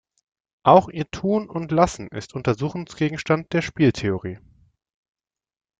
Auch 0.63 0.89
ihr 0.89 1.11
Tun 1.11 1.47
und 1.47 1.71
Lassen 1.71 2.07
ist 2.07 2.33
Untersuchungsgegenstand 2.33 3.53
der 3.53 3.61
Spieltheorie. 3.61 4.39